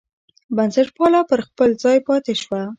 [0.55, 2.61] بنسټپالنه پر خپل ځای پاتې شوه.